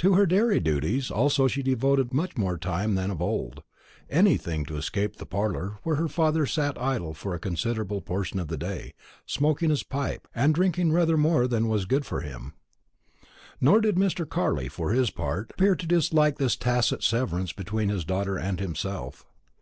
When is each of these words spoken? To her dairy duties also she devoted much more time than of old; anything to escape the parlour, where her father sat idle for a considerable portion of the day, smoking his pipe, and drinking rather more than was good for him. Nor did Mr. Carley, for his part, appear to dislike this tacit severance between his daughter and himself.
To 0.00 0.12
her 0.16 0.26
dairy 0.26 0.60
duties 0.60 1.10
also 1.10 1.48
she 1.48 1.62
devoted 1.62 2.12
much 2.12 2.36
more 2.36 2.58
time 2.58 2.94
than 2.94 3.10
of 3.10 3.22
old; 3.22 3.62
anything 4.10 4.66
to 4.66 4.76
escape 4.76 5.16
the 5.16 5.24
parlour, 5.24 5.78
where 5.82 5.96
her 5.96 6.08
father 6.08 6.44
sat 6.44 6.76
idle 6.78 7.14
for 7.14 7.34
a 7.34 7.38
considerable 7.40 8.02
portion 8.02 8.38
of 8.38 8.48
the 8.48 8.58
day, 8.58 8.92
smoking 9.24 9.70
his 9.70 9.82
pipe, 9.82 10.28
and 10.34 10.54
drinking 10.54 10.92
rather 10.92 11.16
more 11.16 11.48
than 11.48 11.68
was 11.68 11.86
good 11.86 12.04
for 12.04 12.20
him. 12.20 12.52
Nor 13.62 13.80
did 13.80 13.96
Mr. 13.96 14.28
Carley, 14.28 14.68
for 14.68 14.92
his 14.92 15.08
part, 15.08 15.52
appear 15.52 15.74
to 15.74 15.86
dislike 15.86 16.36
this 16.36 16.54
tacit 16.54 17.02
severance 17.02 17.54
between 17.54 17.88
his 17.88 18.04
daughter 18.04 18.36
and 18.38 18.60
himself. 18.60 19.24